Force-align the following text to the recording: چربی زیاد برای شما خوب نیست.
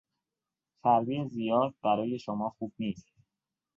چربی 0.83 1.29
زیاد 1.29 1.73
برای 1.83 2.19
شما 2.19 2.49
خوب 2.49 2.73
نیست. 2.79 3.07